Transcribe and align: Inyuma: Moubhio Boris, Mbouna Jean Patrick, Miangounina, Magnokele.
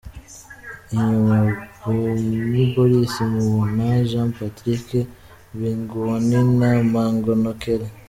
Inyuma: 0.95 1.35
Moubhio 1.81 2.61
Boris, 2.73 3.13
Mbouna 3.31 3.87
Jean 4.09 4.29
Patrick, 4.37 4.87
Miangounina, 5.57 6.69
Magnokele. 6.93 7.87